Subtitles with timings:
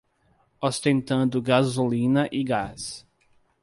[0.59, 3.05] Ostentando gasolina e gás